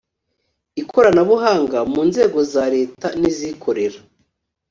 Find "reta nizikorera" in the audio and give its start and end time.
2.75-3.99